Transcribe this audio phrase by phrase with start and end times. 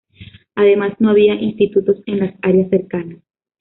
[0.55, 3.21] Además, no había institutos en las áreas cercanas.